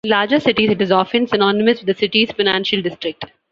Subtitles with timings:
[0.03, 3.23] In larger cities, it is often synonymous with the city's "financial district".